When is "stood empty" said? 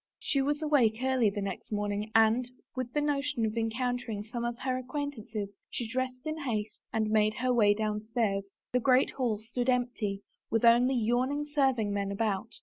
9.37-10.23